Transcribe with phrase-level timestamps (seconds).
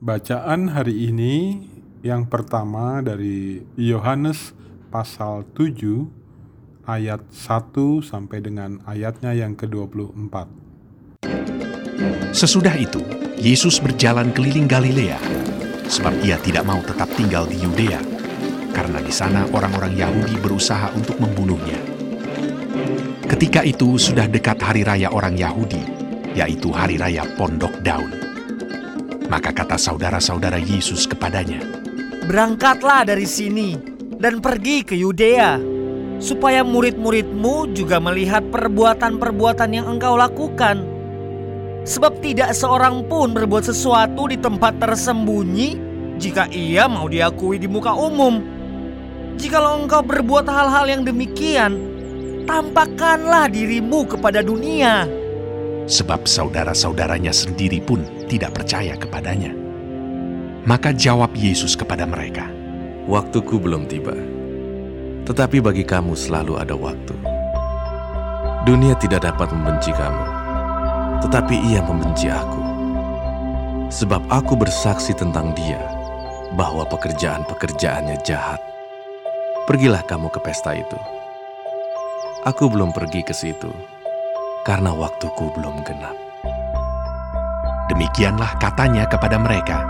[0.00, 1.60] Bacaan hari ini
[2.00, 4.56] yang pertama dari Yohanes
[4.88, 10.48] pasal 7 ayat 1 sampai dengan ayatnya yang ke-24.
[12.32, 13.04] Sesudah itu,
[13.44, 15.20] Yesus berjalan keliling Galilea,
[15.84, 18.00] sebab ia tidak mau tetap tinggal di Yudea,
[18.72, 21.76] karena di sana orang-orang Yahudi berusaha untuk membunuhnya.
[23.28, 25.84] Ketika itu sudah dekat hari raya orang Yahudi,
[26.32, 28.29] yaitu hari raya Pondok Daun.
[29.30, 31.62] Maka kata saudara-saudara Yesus kepadanya,
[32.26, 33.78] Berangkatlah dari sini
[34.18, 35.54] dan pergi ke Yudea,
[36.18, 40.82] supaya murid-muridmu juga melihat perbuatan-perbuatan yang engkau lakukan.
[41.86, 45.78] Sebab tidak seorang pun berbuat sesuatu di tempat tersembunyi
[46.18, 48.42] jika ia mau diakui di muka umum.
[49.38, 51.78] Jikalau engkau berbuat hal-hal yang demikian,
[52.50, 55.06] tampakkanlah dirimu kepada dunia.
[55.90, 59.50] sebab saudara-saudaranya sendiri pun tidak percaya kepadanya.
[60.62, 62.46] Maka jawab Yesus kepada mereka,
[63.10, 64.14] Waktuku belum tiba,
[65.26, 67.10] tetapi bagi kamu selalu ada waktu.
[68.62, 70.26] Dunia tidak dapat membenci kamu,
[71.26, 72.62] tetapi ia membenci aku.
[73.90, 75.82] Sebab aku bersaksi tentang dia
[76.54, 78.62] bahwa pekerjaan-pekerjaannya jahat.
[79.66, 80.98] Pergilah kamu ke pesta itu.
[82.46, 83.74] Aku belum pergi ke situ,
[84.62, 86.29] karena waktuku belum genap.
[88.00, 89.84] Demikianlah katanya kepada mereka,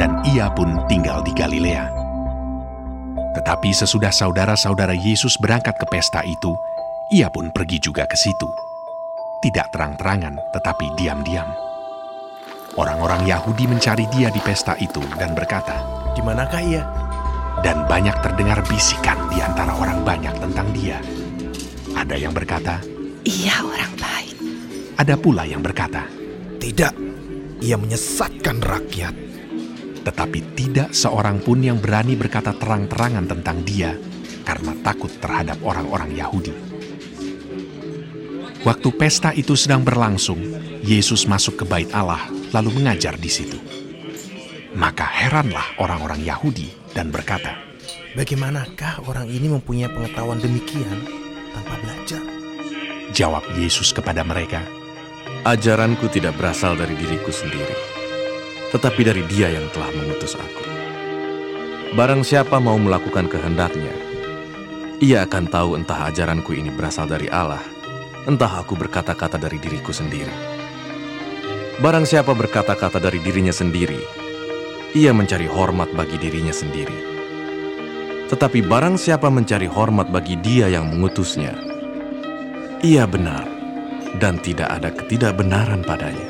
[0.00, 1.84] dan ia pun tinggal di Galilea.
[3.36, 6.56] Tetapi sesudah saudara-saudara Yesus berangkat ke pesta itu,
[7.12, 8.48] ia pun pergi juga ke situ.
[9.44, 11.44] Tidak terang-terangan, tetapi diam-diam.
[12.80, 15.76] Orang-orang Yahudi mencari dia di pesta itu dan berkata,
[16.16, 16.84] Di manakah ia?
[17.60, 20.96] dan banyak terdengar bisikan di antara orang banyak tentang dia.
[21.92, 22.80] Ada yang berkata,
[23.28, 24.36] Ia orang baik.
[24.96, 26.08] ada pula yang berkata,
[26.56, 27.11] Tidak,
[27.62, 29.14] ia menyesatkan rakyat.
[30.02, 33.94] tetapi tidak seorang pun yang berani berkata terang-terangan tentang dia
[34.42, 36.50] karena takut terhadap orang-orang Yahudi.
[38.66, 40.42] Waktu pesta itu sedang berlangsung,
[40.82, 43.62] Yesus masuk ke bait Allah lalu mengajar di situ.
[44.74, 47.54] Maka heranlah orang-orang Yahudi dan berkata,
[48.18, 50.98] Bagaimanakah orang ini mempunyai pengetahuan demikian
[51.54, 52.42] tanpa belajar?
[53.12, 54.64] jawab Yesus kepada mereka,
[55.42, 57.74] Ajaranku tidak berasal dari diriku sendiri,
[58.70, 60.62] tetapi dari Dia yang telah mengutus aku.
[61.98, 63.90] Barang siapa mau melakukan kehendaknya,
[65.02, 67.58] ia akan tahu entah ajaranku ini berasal dari Allah,
[68.30, 70.30] entah aku berkata-kata dari diriku sendiri.
[71.82, 73.98] Barang siapa berkata-kata dari dirinya sendiri,
[74.94, 76.94] ia mencari hormat bagi dirinya sendiri.
[78.30, 81.50] Tetapi barang siapa mencari hormat bagi dia yang mengutusnya,
[82.86, 83.51] ia benar
[84.18, 86.28] dan tidak ada ketidakbenaran padanya.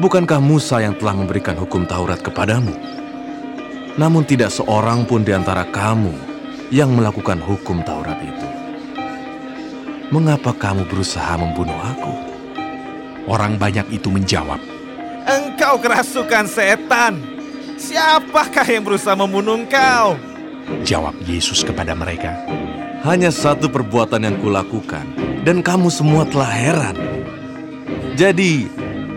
[0.00, 2.74] Bukankah Musa yang telah memberikan hukum Taurat kepadamu?
[3.94, 6.12] Namun tidak seorang pun di antara kamu
[6.74, 8.48] yang melakukan hukum Taurat itu.
[10.10, 12.34] Mengapa kamu berusaha membunuh aku?
[13.28, 14.60] orang banyak itu menjawab,
[15.24, 17.16] Engkau kerasukan setan.
[17.74, 20.14] Siapakah yang berusaha membunuh engkau?
[20.84, 22.32] jawab Yesus kepada mereka,
[23.04, 25.04] Hanya satu perbuatan yang kulakukan,
[25.44, 26.96] dan kamu semua telah heran.
[28.16, 28.66] Jadi,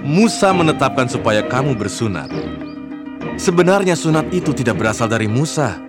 [0.03, 2.27] Musa menetapkan supaya kamu bersunat.
[3.39, 5.79] Sebenarnya sunat itu tidak berasal dari Musa,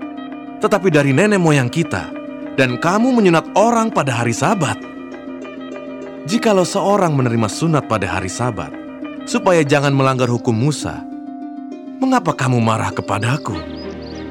[0.63, 2.15] tetapi dari nenek moyang kita.
[2.59, 4.75] Dan kamu menyunat orang pada hari sabat.
[6.27, 8.75] Jikalau seorang menerima sunat pada hari sabat,
[9.31, 10.99] supaya jangan melanggar hukum Musa,
[12.03, 13.55] mengapa kamu marah kepadaku?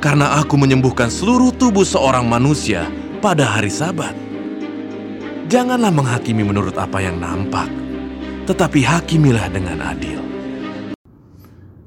[0.03, 2.85] Karena aku menyembuhkan seluruh tubuh seorang manusia
[3.23, 4.26] pada hari Sabat.
[5.47, 7.71] Janganlah menghakimi menurut apa yang nampak,
[8.51, 10.19] tetapi hakimilah dengan adil.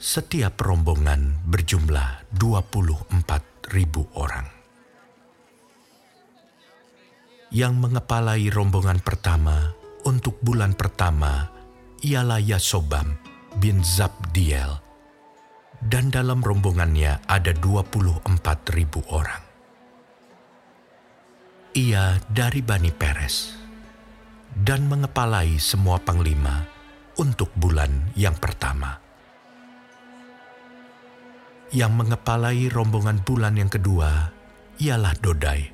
[0.00, 4.48] Setiap rombongan berjumlah 24 ribu orang.
[7.52, 9.75] Yang mengepalai rombongan pertama
[10.06, 11.50] untuk bulan pertama
[12.06, 13.18] ialah Yasobam
[13.58, 14.78] bin Zabdiel.
[15.76, 18.24] Dan dalam rombongannya ada 24
[18.72, 19.46] ribu orang.
[21.76, 23.52] ia dari Bani Peres
[24.56, 26.64] dan mengepalai semua panglima
[27.20, 28.96] untuk bulan yang pertama.
[31.76, 34.32] Yang mengepalai rombongan bulan yang kedua
[34.80, 35.68] ialah Dodai,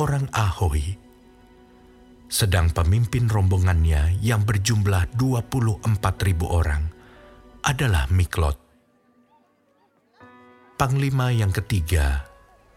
[0.00, 0.96] orang Ahoi.
[2.32, 5.84] Sedang pemimpin rombongannya yang berjumlah 24
[6.24, 6.88] ribu orang
[7.60, 8.56] adalah Miklot.
[10.80, 12.24] Panglima yang ketiga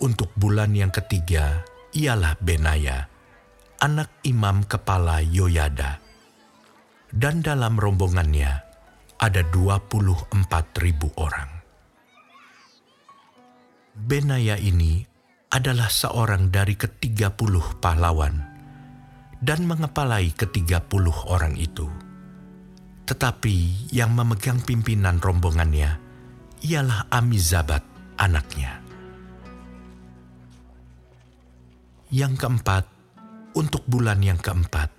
[0.03, 1.63] untuk bulan yang ketiga
[1.95, 3.07] ialah Benaya,
[3.79, 6.03] anak imam kepala Yoyada.
[7.07, 8.59] Dan dalam rombongannya
[9.23, 11.63] ada 24 ribu orang.
[13.95, 14.99] Benaya ini
[15.47, 18.54] adalah seorang dari ketiga puluh pahlawan
[19.45, 21.85] dan mengepalai ketiga puluh orang itu.
[23.05, 26.01] Tetapi yang memegang pimpinan rombongannya
[26.65, 27.85] ialah Amizabat
[28.17, 28.81] anaknya.
[32.09, 32.89] Yang keempat,
[33.53, 34.89] untuk bulan yang keempat,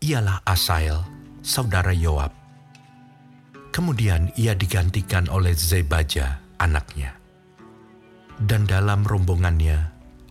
[0.00, 1.04] ialah Asael,
[1.44, 2.32] saudara Yoab.
[3.68, 7.20] Kemudian ia digantikan oleh Zebaja, anaknya.
[8.40, 9.78] Dan dalam rombongannya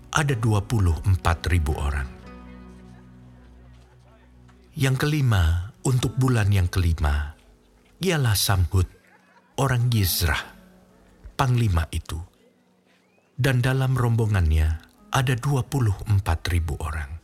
[0.09, 2.22] ada 24 ribu orang.
[4.73, 7.37] Yang kelima, untuk bulan yang kelima,
[8.01, 8.89] ialah Samhut,
[9.61, 10.41] orang Yizrah,
[11.37, 12.17] panglima itu.
[13.37, 14.81] Dan dalam rombongannya
[15.13, 16.09] ada 24
[16.49, 17.21] ribu orang.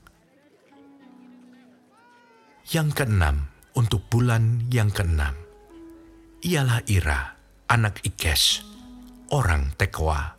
[2.69, 5.33] Yang keenam, untuk bulan yang keenam,
[6.45, 7.33] ialah Ira,
[7.65, 8.61] anak Ikes,
[9.33, 10.37] orang Tekoa.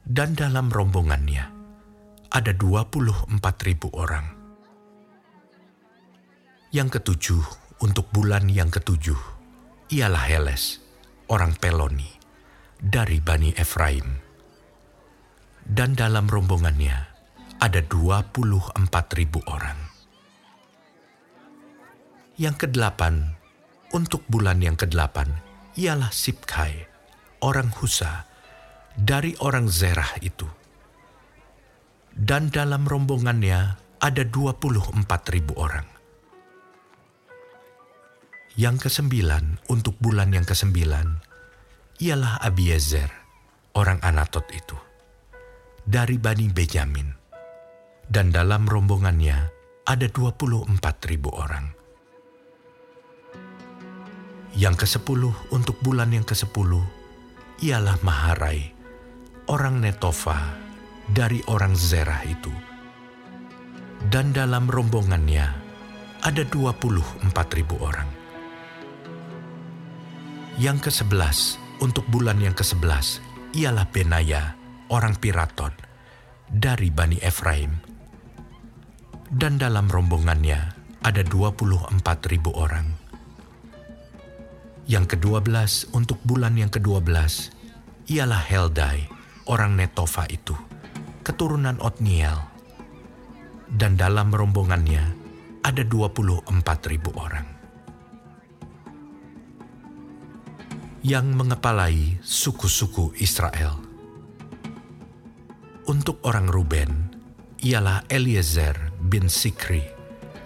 [0.00, 1.44] Dan dalam rombongannya
[2.32, 3.36] ada 24
[3.68, 4.43] ribu orang.
[6.74, 7.44] Yang ketujuh,
[7.86, 9.18] untuk bulan yang ketujuh,
[9.94, 10.82] ialah Heles,
[11.30, 12.10] orang Peloni,
[12.82, 14.24] dari Bani Efraim
[15.64, 17.08] dan dalam rombongannya
[17.56, 18.76] ada 24
[19.16, 19.80] ribu orang.
[22.36, 23.38] Yang kedelapan,
[23.96, 25.40] untuk bulan yang kedelapan,
[25.78, 26.84] ialah Sipkai,
[27.40, 28.28] orang Husa,
[28.92, 30.46] dari orang Zerah itu.
[32.14, 33.60] Dan dalam rombongannya
[34.02, 35.93] ada 24 ribu orang.
[38.54, 41.18] Yang kesembilan, untuk bulan yang kesembilan,
[41.98, 43.10] ialah Abiezer,
[43.74, 44.78] orang Anatot itu
[45.82, 47.08] dari Bani Benyamin.
[48.06, 49.50] Dan dalam rombongannya
[49.90, 50.70] ada 24
[51.10, 51.74] ribu orang.
[54.54, 56.70] Yang ke-10 untuk bulan yang ke-10
[57.58, 58.70] ialah Maharai,
[59.50, 60.38] orang Netofa
[61.10, 62.54] dari orang Zerah itu.
[64.06, 65.46] Dan dalam rombongannya
[66.22, 68.23] ada 24 ribu orang.
[70.54, 73.18] Yang ke-11 untuk bulan yang ke-11
[73.58, 74.54] ialah Benaya,
[74.86, 75.74] orang Piraton
[76.46, 77.74] dari Bani Efraim.
[79.34, 80.70] Dan dalam rombongannya
[81.02, 81.98] ada 24
[82.30, 82.86] ribu orang.
[84.86, 87.50] Yang kedua belas untuk bulan yang kedua belas
[88.06, 89.10] ialah Heldai,
[89.50, 90.54] orang Netofa itu,
[91.26, 92.38] keturunan Otniel.
[93.66, 95.02] Dan dalam rombongannya
[95.66, 96.46] ada 24
[96.94, 97.53] ribu orang.
[101.04, 103.94] Yang mengepalai suku-suku Israel
[105.84, 107.12] untuk orang Ruben,
[107.60, 108.72] ialah Eliezer
[109.04, 109.84] bin Sikri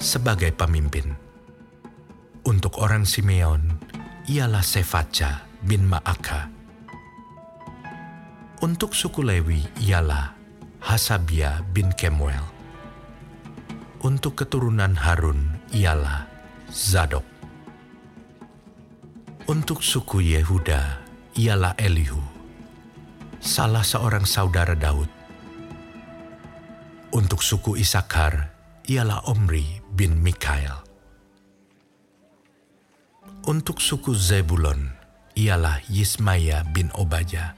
[0.02, 1.14] sebagai pemimpin.
[2.42, 3.78] Untuk orang Simeon,
[4.26, 6.50] ialah Sefaca bin Maaka.
[8.58, 10.34] Untuk suku Lewi ialah
[10.82, 12.42] Hasabia bin Kemuel.
[14.02, 16.26] Untuk keturunan Harun ialah
[16.66, 17.37] Zadok.
[19.48, 21.00] Untuk suku Yehuda
[21.32, 22.20] ialah Elihu,
[23.40, 25.08] salah seorang saudara Daud
[27.16, 28.52] untuk suku Isakar
[28.84, 30.76] ialah Omri bin Mikael.
[33.48, 34.92] Untuk suku Zebulon
[35.32, 37.56] ialah Yismaya bin Obaja.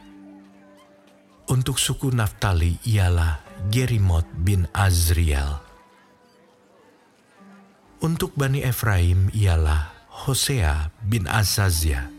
[1.50, 5.58] Untuk suku Naftali ialah Gerimot bin Azriel.
[7.98, 12.12] Untuk Bani Efraim ialah Hosea bin Azazia.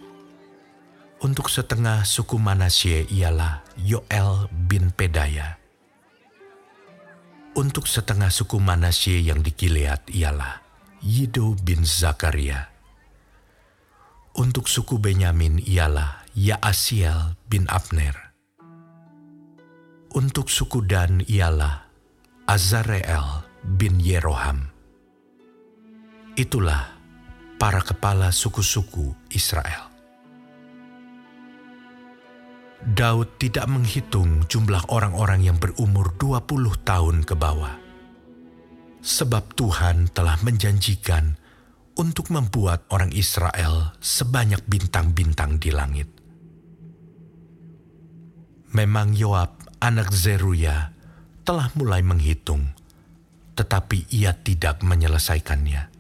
[1.22, 5.62] Untuk setengah suku Manasye ialah Yoel bin Pedaya
[7.52, 10.64] untuk setengah suku Manasye yang di Gilead ialah
[11.04, 12.72] Yido bin Zakaria.
[14.40, 18.32] Untuk suku Benyamin ialah Yaasiel bin Abner.
[20.16, 21.92] Untuk suku Dan ialah
[22.48, 24.72] Azareel bin Yeroham.
[26.40, 26.91] Itulah
[27.62, 29.94] para kepala suku-suku Israel.
[32.82, 36.42] Daud tidak menghitung jumlah orang-orang yang berumur 20
[36.82, 37.78] tahun ke bawah.
[39.06, 41.38] Sebab Tuhan telah menjanjikan
[42.02, 46.10] untuk membuat orang Israel sebanyak bintang-bintang di langit.
[48.74, 50.98] Memang Yoab, anak Zeruya,
[51.46, 52.74] telah mulai menghitung,
[53.54, 55.91] tetapi ia tidak menyelesaikannya.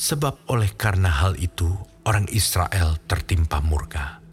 [0.00, 1.68] Sebab oleh karena hal itu,
[2.08, 4.24] orang Israel tertimpa murka.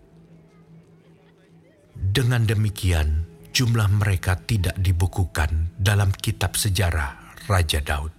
[1.91, 8.15] Dengan demikian, jumlah mereka tidak dibukukan dalam kitab sejarah Raja Daud.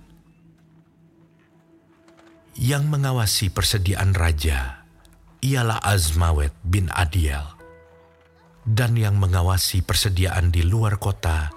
[2.58, 4.84] Yang mengawasi persediaan raja
[5.40, 7.46] ialah Azmawet bin Adiel
[8.68, 11.48] dan yang mengawasi persediaan di luar kota,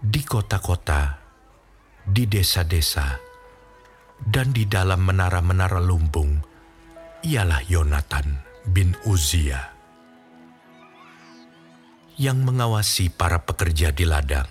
[0.00, 1.22] di kota-kota,
[2.02, 3.33] di desa-desa,
[4.28, 6.40] dan di dalam menara-menara lumbung,
[7.24, 9.72] ialah Yonatan bin Uzia.
[12.14, 14.48] Yang mengawasi para pekerja di ladang,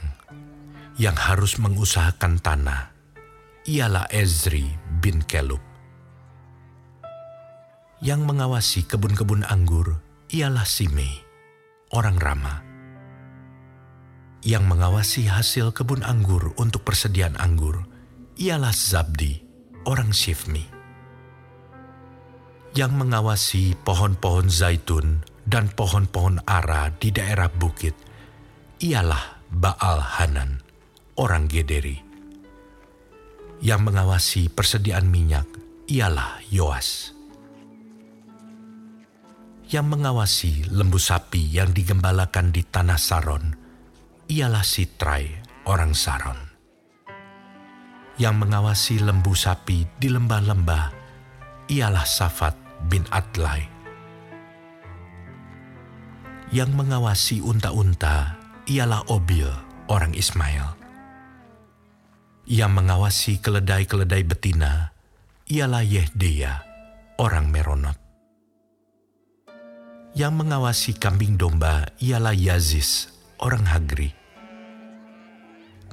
[0.99, 2.91] yang harus mengusahakan tanah,
[3.65, 4.67] ialah Ezri
[4.99, 5.63] bin Kelub.
[8.03, 11.23] Yang mengawasi kebun-kebun anggur, ialah Simei
[11.93, 12.55] orang Rama.
[14.43, 17.87] Yang mengawasi hasil kebun anggur untuk persediaan anggur
[18.35, 19.42] ialah Zabdi,
[19.83, 20.65] orang Shifmi.
[22.73, 27.93] Yang mengawasi pohon-pohon zaitun dan pohon-pohon ara di daerah bukit
[28.81, 30.63] ialah Baal Hanan,
[31.21, 32.01] orang Gederi.
[33.61, 35.45] Yang mengawasi persediaan minyak
[35.87, 37.13] ialah Yoas
[39.73, 43.57] yang mengawasi lembu sapi yang digembalakan di tanah Saron
[44.29, 45.33] ialah Sitrai,
[45.65, 46.52] orang Saron.
[48.13, 50.85] Yang mengawasi lembu sapi di lembah-lembah
[51.65, 52.53] ialah Safat
[52.85, 53.65] bin Adlai.
[56.53, 58.37] Yang mengawasi unta-unta
[58.69, 59.49] ialah Obil,
[59.89, 60.77] orang Ismail.
[62.45, 64.93] Yang mengawasi keledai-keledai betina
[65.49, 66.61] ialah Yehdeya,
[67.17, 67.97] orang Meronot.
[70.13, 73.09] Yang mengawasi kambing domba ialah Yazis,
[73.41, 74.13] orang Hagri.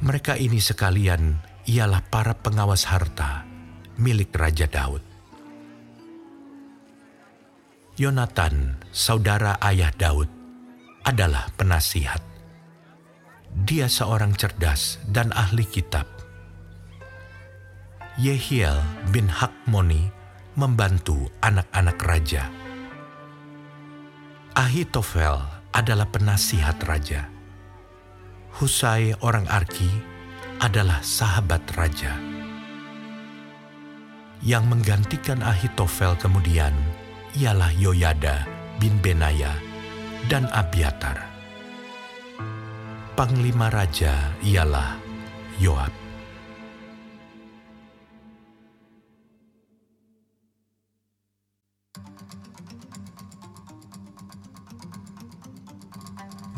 [0.04, 3.46] Mereka ini sekalian ialah para pengawas harta
[3.94, 5.06] milik Raja Daud.
[7.94, 10.26] Yonatan, saudara ayah Daud,
[11.06, 12.18] adalah penasihat.
[13.54, 16.10] Dia seorang cerdas dan ahli kitab.
[18.18, 18.82] Yehiel
[19.14, 20.10] bin Hakmoni
[20.58, 22.50] membantu anak-anak raja
[24.50, 27.30] Ahitofel adalah penasihat raja.
[28.58, 30.09] Husai orang Arki
[30.60, 32.20] adalah sahabat raja.
[34.44, 36.76] Yang menggantikan Ahitofel kemudian
[37.32, 38.44] ialah Yoyada
[38.76, 39.56] bin Benaya
[40.28, 41.16] dan Abiatar.
[43.16, 45.00] Panglima raja ialah
[45.60, 45.92] Yoab.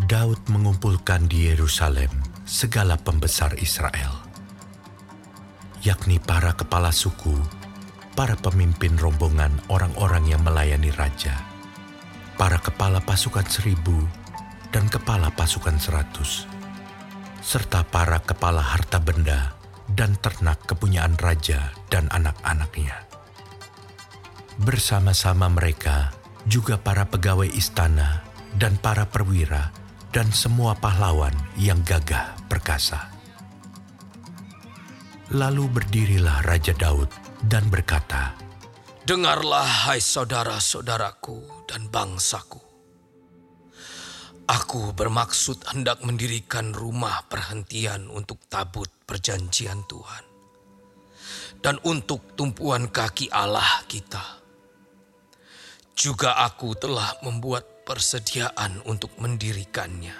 [0.07, 2.22] Daud mengumpulkan di Yerusalem
[2.53, 4.13] segala pembesar Israel,
[5.81, 7.33] yakni para kepala suku,
[8.13, 11.33] para pemimpin rombongan orang-orang yang melayani raja,
[12.37, 13.97] para kepala pasukan seribu,
[14.69, 16.45] dan kepala pasukan seratus,
[17.41, 19.57] serta para kepala harta benda
[19.89, 23.09] dan ternak kepunyaan raja dan anak-anaknya.
[24.61, 26.13] Bersama-sama mereka
[26.45, 28.29] juga para pegawai istana
[28.61, 29.73] dan para perwira
[30.13, 33.09] dan semua pahlawan yang gagah perkasa.
[35.33, 37.09] Lalu berdirilah Raja Daud
[37.49, 38.37] dan berkata,
[39.09, 42.61] Dengarlah hai saudara-saudaraku dan bangsaku.
[44.45, 50.25] Aku bermaksud hendak mendirikan rumah perhentian untuk tabut perjanjian Tuhan.
[51.65, 54.45] Dan untuk tumpuan kaki Allah kita.
[55.97, 60.15] Juga aku telah membuat persediaan untuk mendirikannya.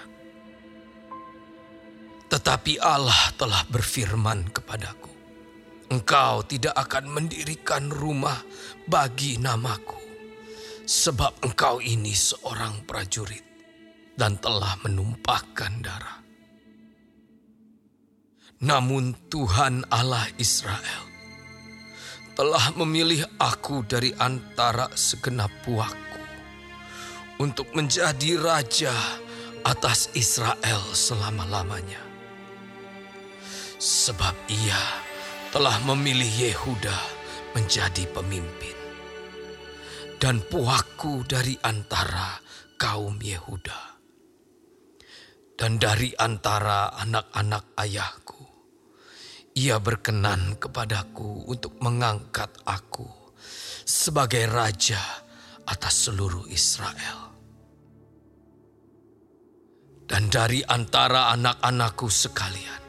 [2.27, 5.13] Tetapi Allah telah berfirman kepadaku,
[5.93, 8.41] Engkau tidak akan mendirikan rumah
[8.89, 10.01] bagi namaku,
[10.89, 13.45] sebab engkau ini seorang prajurit
[14.17, 16.17] dan telah menumpahkan darah.
[18.63, 21.03] Namun Tuhan Allah Israel
[22.33, 26.12] telah memilih aku dari antara segenap puakku
[27.43, 28.95] untuk menjadi raja
[29.67, 31.99] atas Israel selama-lamanya.
[33.83, 34.79] Sebab ia
[35.51, 36.95] telah memilih Yehuda
[37.51, 38.79] menjadi pemimpin.
[40.15, 42.39] Dan puakku dari antara
[42.79, 43.99] kaum Yehuda.
[45.59, 48.43] Dan dari antara anak-anak ayahku,
[49.59, 53.05] ia berkenan kepadaku untuk mengangkat aku
[53.83, 54.99] sebagai raja
[55.67, 57.32] atas seluruh Israel.
[60.03, 62.83] Dan dari antara anak-anakku sekalian,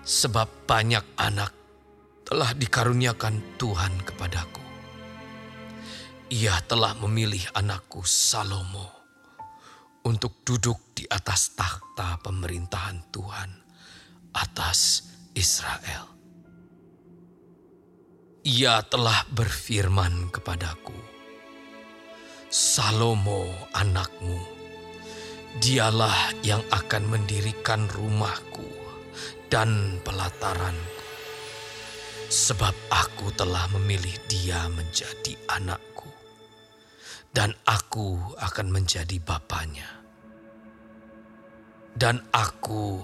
[0.00, 1.52] sebab banyak anak
[2.26, 4.64] telah dikaruniakan Tuhan kepadaku.
[6.26, 8.90] Ia telah memilih anakku Salomo
[10.02, 13.50] untuk duduk di atas takhta pemerintahan Tuhan
[14.34, 15.06] atas
[15.38, 16.10] Israel.
[18.46, 20.94] Ia telah berfirman kepadaku,
[22.46, 24.55] Salomo anakmu,
[25.56, 28.68] dialah yang akan mendirikan rumahku
[29.48, 31.04] dan pelataranku.
[32.26, 36.10] Sebab aku telah memilih dia menjadi anakku,
[37.30, 39.86] dan aku akan menjadi bapaknya.
[41.96, 43.00] Dan aku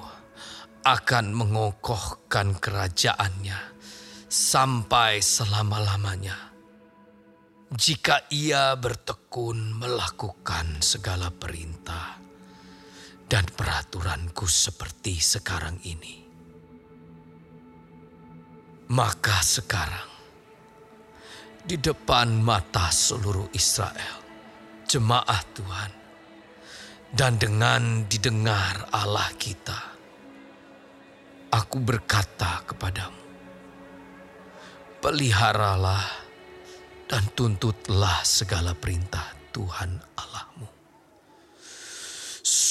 [0.84, 3.56] akan mengokohkan kerajaannya
[4.28, 6.52] sampai selama-lamanya.
[7.72, 12.21] Jika ia bertekun melakukan segala perintah
[13.32, 16.20] dan peraturanku seperti sekarang ini.
[18.92, 20.12] Maka sekarang,
[21.64, 24.20] di depan mata seluruh Israel,
[24.84, 25.92] jemaah Tuhan,
[27.08, 29.80] dan dengan didengar Allah kita,
[31.56, 33.24] aku berkata kepadamu,
[35.00, 36.04] peliharalah
[37.08, 40.71] dan tuntutlah segala perintah Tuhan Allahmu,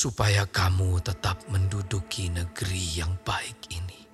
[0.02, 4.10] supaya kamu tetap menduduki negeri yang baik ini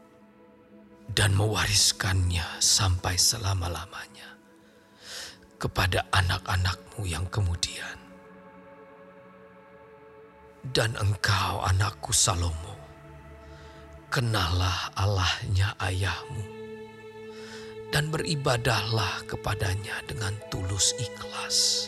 [1.15, 4.35] dan mewariskannya sampai selama-lamanya
[5.55, 7.95] kepada anak-anakmu yang kemudian.
[10.75, 12.75] Dan engkau anakku Salomo,
[14.11, 16.43] kenalah Allahnya ayahmu
[17.95, 21.87] dan beribadahlah kepadanya dengan tulus ikhlas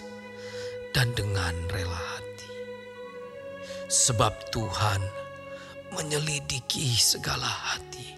[0.96, 2.19] dan dengan rela.
[3.90, 5.02] Sebab Tuhan
[5.98, 8.14] menyelidiki segala hati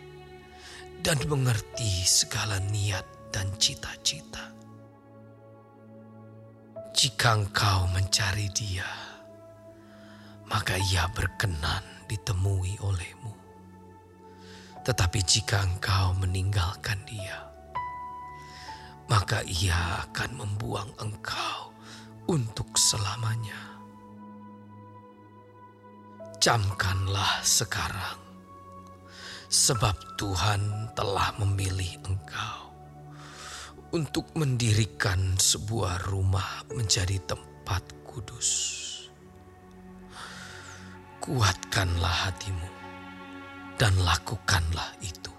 [1.00, 4.52] dan mengerti segala niat dan cita-cita.
[6.92, 8.84] Jika engkau mencari dia,
[10.52, 13.32] maka ia berkenan ditemui olehmu.
[14.84, 17.48] Tetapi jika engkau meninggalkan dia,
[19.08, 21.72] maka ia akan membuang engkau
[22.28, 23.71] untuk selamanya.
[26.42, 28.18] Camkanlah sekarang
[29.46, 32.74] sebab Tuhan telah memilih engkau
[33.94, 38.50] untuk mendirikan sebuah rumah menjadi tempat kudus.
[41.22, 42.70] Kuatkanlah hatimu
[43.78, 45.30] dan lakukanlah itu.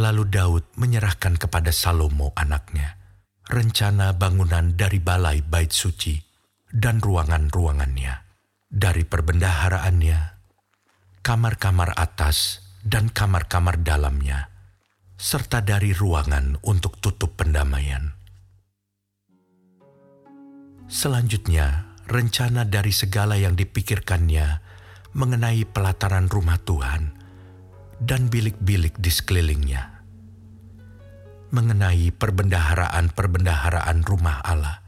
[0.00, 2.96] Lalu Daud menyerahkan kepada Salomo anaknya
[3.44, 6.16] rencana bangunan dari balai bait suci
[6.72, 8.27] dan ruangan-ruangannya,
[8.68, 10.20] dari perbendaharaannya
[11.24, 14.48] kamar-kamar atas dan kamar-kamar dalamnya,
[15.16, 18.16] serta dari ruangan untuk tutup pendamaian.
[20.88, 24.64] Selanjutnya, rencana dari segala yang dipikirkannya
[25.12, 27.12] mengenai pelataran rumah Tuhan
[28.00, 30.00] dan bilik-bilik di sekelilingnya,
[31.52, 34.87] mengenai perbendaharaan-perbendaharaan rumah Allah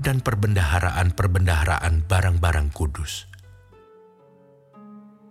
[0.00, 3.30] dan perbendaharaan-perbendaharaan barang-barang kudus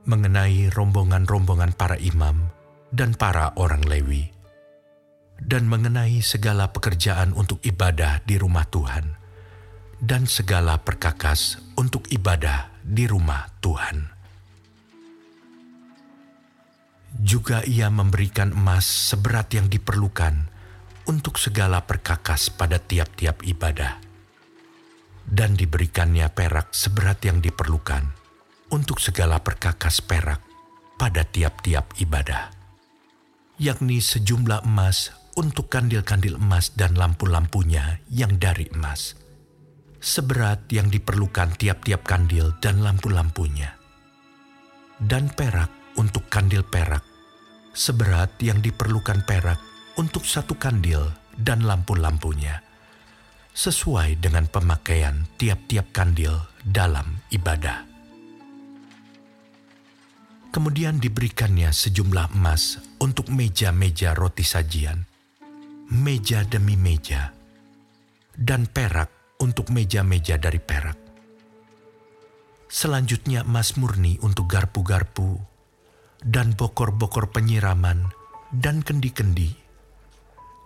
[0.10, 2.50] mengenai rombongan-rombongan para imam
[2.90, 4.34] dan para orang Lewi,
[5.38, 9.14] dan mengenai segala pekerjaan untuk ibadah di rumah Tuhan,
[10.02, 14.18] dan segala perkakas untuk ibadah di rumah Tuhan.
[17.22, 20.50] Juga ia memberikan emas seberat yang diperlukan
[21.06, 24.09] untuk segala perkakas pada tiap-tiap ibadah,
[25.30, 28.02] dan diberikannya perak seberat yang diperlukan
[28.74, 30.42] untuk segala perkakas perak
[30.98, 32.50] pada tiap-tiap ibadah,
[33.62, 39.16] yakni sejumlah emas untuk kandil-kandil emas dan lampu-lampunya yang dari emas,
[40.02, 43.78] seberat yang diperlukan tiap-tiap kandil dan lampu-lampunya,
[45.00, 47.06] dan perak untuk kandil perak,
[47.72, 49.62] seberat yang diperlukan perak
[49.96, 51.08] untuk satu kandil
[51.40, 52.60] dan lampu-lampunya,
[53.54, 57.86] sesuai dengan pemakaian tiap-tiap kandil dalam ibadah.
[60.50, 65.06] Kemudian diberikannya sejumlah emas untuk meja-meja roti sajian,
[65.94, 67.38] meja demi meja,
[68.34, 70.98] dan perak untuk meja-meja dari perak.
[72.66, 75.38] Selanjutnya emas murni untuk garpu-garpu
[76.26, 78.10] dan bokor-bokor penyiraman
[78.50, 79.54] dan kendi-kendi.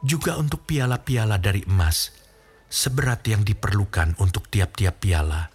[0.04, 2.23] Juga untuk piala-piala dari emas
[2.74, 5.54] seberat yang diperlukan untuk tiap-tiap piala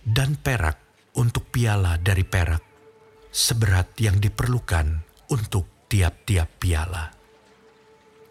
[0.00, 0.80] dan perak
[1.20, 2.64] untuk piala dari perak
[3.28, 7.12] seberat yang diperlukan untuk tiap-tiap piala.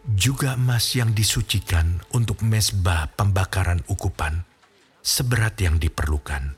[0.01, 4.49] Juga emas yang disucikan untuk mesbah pembakaran ukupan
[5.05, 6.57] seberat yang diperlukan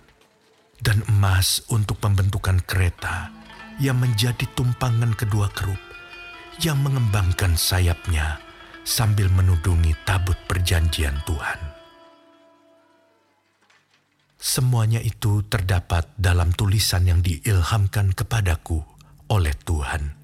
[0.80, 3.36] dan emas untuk pembentukan kereta
[3.84, 5.80] yang menjadi tumpangan kedua kerup
[6.64, 8.53] yang mengembangkan sayapnya
[8.84, 11.60] sambil menudungi tabut perjanjian Tuhan.
[14.44, 18.84] Semuanya itu terdapat dalam tulisan yang diilhamkan kepadaku
[19.32, 20.20] oleh Tuhan,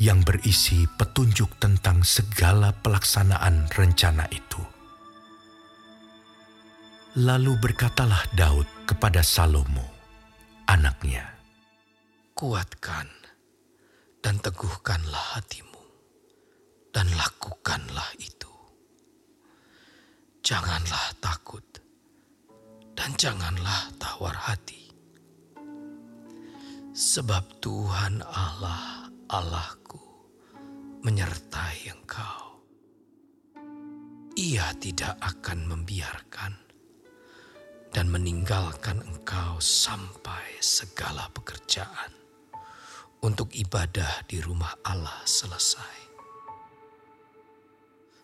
[0.00, 4.64] yang berisi petunjuk tentang segala pelaksanaan rencana itu.
[7.20, 9.86] Lalu berkatalah Daud kepada Salomo,
[10.66, 11.30] anaknya,
[12.34, 13.06] Kuatkan
[14.18, 15.84] dan teguhkanlah hatimu,
[16.90, 18.50] dan lakukanlah itu.
[20.54, 21.66] Janganlah takut,
[22.94, 24.86] dan janganlah tawar hati.
[26.94, 29.98] Sebab Tuhan Allah, Allahku,
[31.02, 32.62] menyertai engkau.
[34.38, 36.54] Ia tidak akan membiarkan
[37.90, 42.14] dan meninggalkan engkau sampai segala pekerjaan
[43.26, 46.14] untuk ibadah di rumah Allah selesai.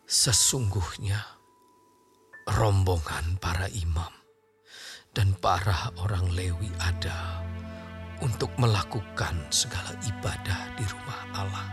[0.07, 1.40] Sesungguhnya
[2.49, 4.09] rombongan para imam
[5.13, 7.45] dan para orang Lewi ada
[8.25, 11.69] untuk melakukan segala ibadah di rumah Allah.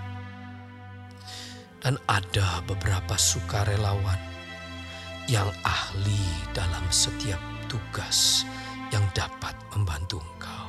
[1.77, 4.19] Dan ada beberapa sukarelawan
[5.29, 7.39] yang ahli dalam setiap
[7.71, 8.43] tugas
[8.91, 10.67] yang dapat membantu engkau.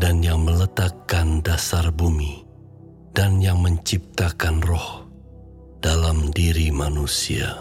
[0.00, 2.48] dan yang meletakkan dasar bumi
[3.12, 5.05] dan yang menciptakan roh
[5.80, 7.52] dalam diri manusia.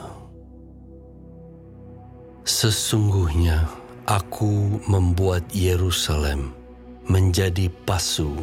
[2.45, 3.65] Sesungguhnya
[4.05, 6.53] aku membuat Yerusalem
[7.09, 8.37] menjadi pasu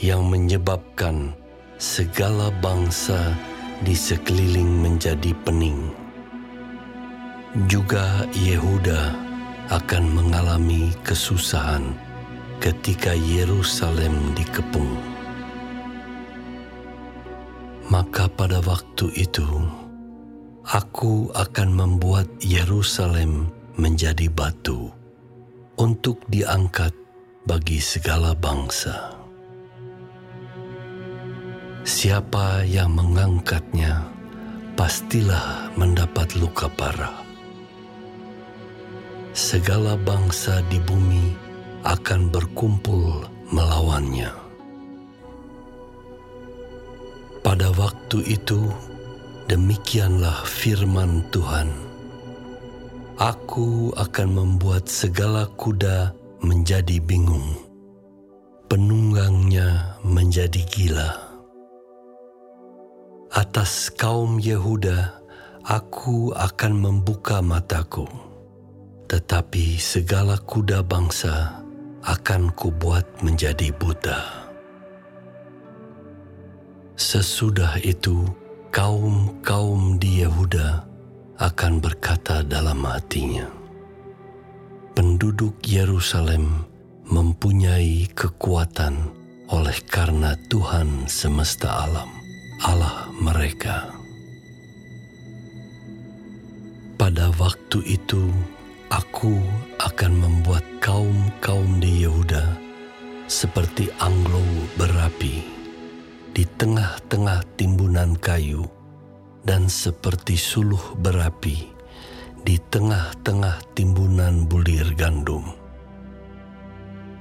[0.00, 1.32] yang menyebabkan
[1.80, 3.32] segala bangsa
[3.80, 5.88] di sekeliling menjadi pening.
[7.66, 9.16] Juga Yehuda
[9.72, 11.96] akan mengalami kesusahan
[12.60, 15.19] ketika Yerusalem dikepung.
[17.90, 19.50] Maka pada waktu itu,
[20.62, 24.94] aku akan membuat Yerusalem menjadi batu
[25.74, 26.94] untuk diangkat
[27.50, 29.18] bagi segala bangsa.
[31.82, 34.06] Siapa yang mengangkatnya
[34.78, 37.26] pastilah mendapat luka parah.
[39.34, 41.34] Segala bangsa di bumi
[41.82, 44.39] akan berkumpul melawannya.
[47.40, 48.68] Pada waktu itu,
[49.48, 51.72] demikianlah firman Tuhan.
[53.16, 56.12] Aku akan membuat segala kuda
[56.44, 57.56] menjadi bingung,
[58.68, 61.10] penunggangnya menjadi gila.
[63.32, 65.20] Atas kaum Yehuda,
[65.64, 68.04] aku akan membuka mataku,
[69.08, 71.60] tetapi segala kuda bangsa
[72.04, 74.39] akan kubuat menjadi buta.
[77.00, 78.28] Sesudah itu,
[78.68, 80.84] kaum-kaum di Yehuda
[81.40, 83.48] akan berkata dalam hatinya,
[84.92, 86.68] penduduk Yerusalem
[87.08, 89.16] mempunyai kekuatan
[89.48, 92.12] oleh karena Tuhan semesta alam,
[92.68, 93.88] Allah mereka.
[97.00, 98.28] Pada waktu itu,
[98.92, 99.40] aku
[99.80, 102.44] akan membuat kaum-kaum di Yehuda
[103.24, 104.44] seperti anglo
[104.76, 105.59] berapi
[106.40, 108.64] di tengah-tengah timbunan kayu
[109.44, 111.68] dan seperti suluh berapi
[112.40, 115.44] di tengah-tengah timbunan bulir gandum.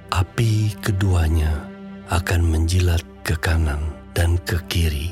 [0.07, 1.51] Api keduanya
[2.07, 5.11] akan menjilat ke kanan dan ke kiri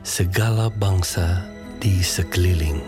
[0.00, 1.44] segala bangsa
[1.76, 2.80] di sekeliling.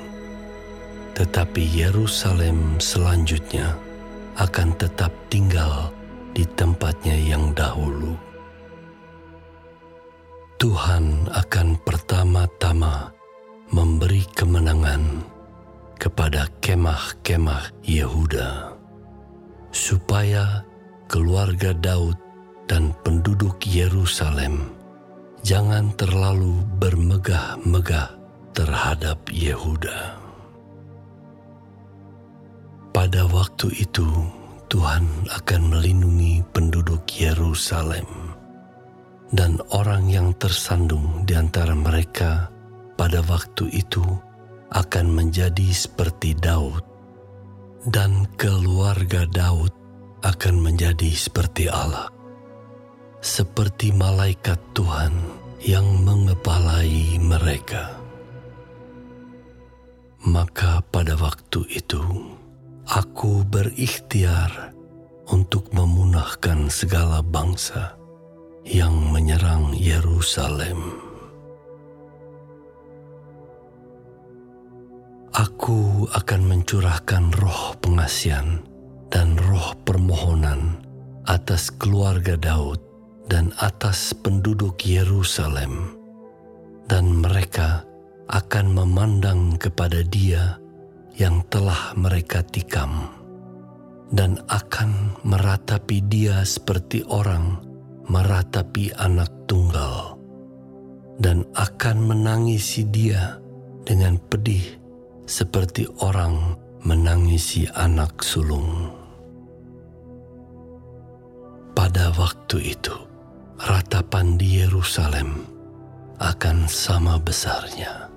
[1.12, 3.77] Tetapi Yerusalem selanjutnya
[4.40, 5.92] akan tetap tinggal
[6.33, 8.32] di tempatnya yang dahulu.
[10.62, 13.11] Tuhan akan pertama-tama
[13.75, 15.27] memberi kemenangan
[15.98, 18.70] kepada kemah-kemah Yehuda,
[19.75, 20.62] supaya
[21.11, 22.14] keluarga Daud
[22.70, 24.70] dan penduduk Yerusalem
[25.42, 28.14] jangan terlalu bermegah-megah
[28.55, 30.14] terhadap Yehuda.
[32.94, 34.07] Pada waktu itu,
[34.70, 38.07] Tuhan akan melindungi penduduk Yerusalem,
[39.33, 42.53] dan orang yang tersandung di antara mereka
[42.95, 44.05] pada waktu itu
[44.73, 46.85] akan menjadi seperti Daud,
[47.88, 49.73] dan keluarga Daud
[50.23, 52.12] akan menjadi seperti Allah
[53.23, 55.14] seperti malaikat Tuhan
[55.62, 57.95] yang mengepalai mereka.
[60.27, 62.03] Maka pada waktu itu,
[62.90, 64.75] aku berikhtiar
[65.31, 67.95] untuk memunahkan segala bangsa
[68.62, 70.79] yang menyerang Yerusalem.
[75.33, 78.61] Aku akan mencurahkan roh pengasihan
[79.11, 80.79] dan roh permohonan
[81.27, 82.79] atas keluarga Daud
[83.27, 85.96] dan atas penduduk Yerusalem,
[86.87, 87.83] dan mereka
[88.29, 90.61] akan memandang kepada Dia
[91.16, 93.09] yang telah mereka tikam,
[94.12, 97.71] dan akan meratapi Dia seperti orang
[98.08, 100.18] meratapi anak tunggal,
[101.22, 103.38] dan akan menangisi Dia
[103.82, 104.62] dengan pedih
[105.26, 108.90] seperti orang menangisi anak sulung.
[111.72, 112.94] Pada waktu itu,
[113.62, 115.46] ratapan di Yerusalem
[116.20, 118.10] akan sama besarnya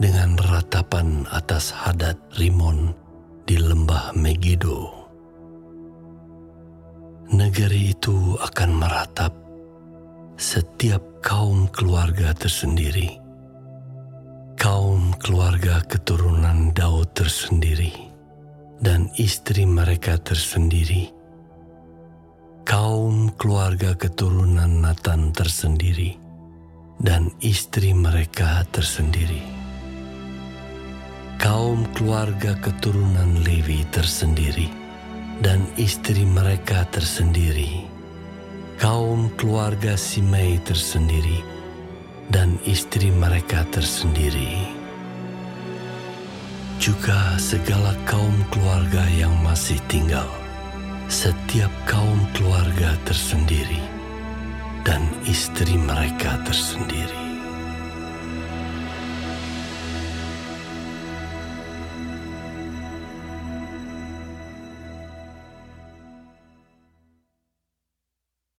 [0.00, 2.90] dengan ratapan atas Hadad Rimon
[3.46, 5.03] di lembah Megiddo.
[7.32, 9.32] Negeri itu akan meratap
[10.36, 13.16] setiap kaum keluarga tersendiri,
[14.60, 17.96] kaum keluarga keturunan Daud tersendiri,
[18.84, 21.08] dan istri mereka tersendiri.
[22.68, 26.12] Kaum keluarga keturunan Nathan tersendiri
[27.00, 29.40] dan istri mereka tersendiri.
[31.40, 34.83] Kaum keluarga keturunan Lewi tersendiri
[35.40, 37.88] dan istri mereka tersendiri.
[38.78, 41.40] Kaum keluarga Simei tersendiri
[42.28, 44.68] dan istri mereka tersendiri.
[46.82, 50.28] Juga segala kaum keluarga yang masih tinggal
[51.08, 53.80] setiap kaum keluarga tersendiri
[54.84, 57.23] dan istri mereka tersendiri.